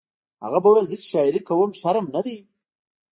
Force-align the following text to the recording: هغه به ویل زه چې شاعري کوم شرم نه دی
هغه 0.43 0.59
به 0.63 0.69
ویل 0.73 0.85
زه 0.91 0.95
چې 1.01 1.07
شاعري 1.11 1.41
کوم 1.47 1.71
شرم 1.79 2.05
نه 2.15 2.21
دی 2.25 2.37